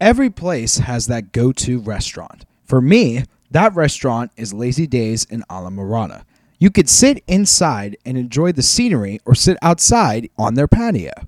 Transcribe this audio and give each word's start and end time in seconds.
Every 0.00 0.30
place 0.30 0.78
has 0.78 1.08
that 1.08 1.32
go 1.32 1.50
to 1.52 1.80
restaurant. 1.80 2.44
For 2.64 2.80
me, 2.80 3.24
that 3.50 3.74
restaurant 3.74 4.30
is 4.36 4.52
Lazy 4.54 4.86
Days 4.86 5.24
in 5.24 5.42
Ala 5.50 6.24
You 6.60 6.70
could 6.70 6.88
sit 6.88 7.24
inside 7.26 7.96
and 8.06 8.16
enjoy 8.16 8.52
the 8.52 8.62
scenery 8.62 9.20
or 9.24 9.34
sit 9.34 9.56
outside 9.60 10.30
on 10.38 10.54
their 10.54 10.68
patio. 10.68 11.26